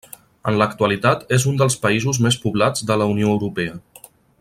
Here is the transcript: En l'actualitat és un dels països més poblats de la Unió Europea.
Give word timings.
En 0.51 0.55
l'actualitat 0.61 1.29
és 1.37 1.45
un 1.51 1.61
dels 1.61 1.77
països 1.85 2.23
més 2.29 2.41
poblats 2.47 2.89
de 2.93 3.01
la 3.03 3.11
Unió 3.15 3.33
Europea. 3.39 3.81